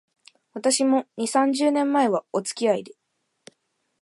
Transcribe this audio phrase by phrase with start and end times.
[0.53, 2.95] 私も、二、三十年前は、おつきあいで